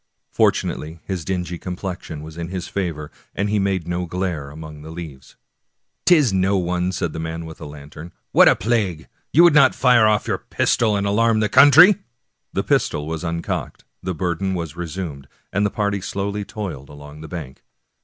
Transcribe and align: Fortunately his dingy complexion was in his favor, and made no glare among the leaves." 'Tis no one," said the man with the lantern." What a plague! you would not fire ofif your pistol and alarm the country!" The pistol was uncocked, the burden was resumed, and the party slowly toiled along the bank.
Fortunately 0.31 0.99
his 1.05 1.23
dingy 1.23 1.59
complexion 1.59 2.23
was 2.23 2.35
in 2.35 2.47
his 2.47 2.67
favor, 2.67 3.11
and 3.35 3.53
made 3.63 3.87
no 3.87 4.07
glare 4.07 4.49
among 4.49 4.81
the 4.81 4.89
leaves." 4.89 5.35
'Tis 6.07 6.33
no 6.33 6.57
one," 6.57 6.91
said 6.91 7.13
the 7.13 7.19
man 7.19 7.45
with 7.45 7.59
the 7.59 7.67
lantern." 7.67 8.11
What 8.31 8.47
a 8.49 8.55
plague! 8.55 9.07
you 9.31 9.43
would 9.43 9.53
not 9.53 9.75
fire 9.75 10.05
ofif 10.05 10.25
your 10.25 10.39
pistol 10.39 10.95
and 10.95 11.05
alarm 11.05 11.39
the 11.39 11.49
country!" 11.49 11.97
The 12.53 12.63
pistol 12.63 13.05
was 13.05 13.23
uncocked, 13.23 13.83
the 14.01 14.15
burden 14.15 14.55
was 14.55 14.75
resumed, 14.75 15.27
and 15.53 15.67
the 15.67 15.69
party 15.69 16.01
slowly 16.01 16.45
toiled 16.45 16.89
along 16.89 17.21
the 17.21 17.27
bank. 17.27 17.61